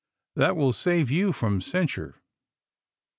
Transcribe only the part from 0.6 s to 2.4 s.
gave you from censure.